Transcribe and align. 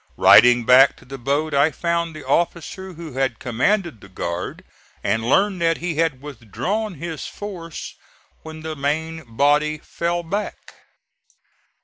Riding 0.17 0.65
back 0.65 0.97
to 0.97 1.05
the 1.05 1.19
boat 1.19 1.53
I 1.53 1.69
found 1.69 2.15
the 2.15 2.25
officer 2.27 2.93
who 2.93 3.13
had 3.13 3.37
commanded 3.37 4.01
the 4.01 4.09
guard 4.09 4.63
and 5.03 5.29
learned 5.29 5.61
that 5.61 5.77
he 5.77 5.93
had 5.97 6.23
withdrawn 6.23 6.95
his 6.95 7.27
force 7.27 7.93
when 8.41 8.61
the 8.63 8.75
main 8.75 9.23
body 9.35 9.77
fell 9.77 10.23
back. 10.23 10.73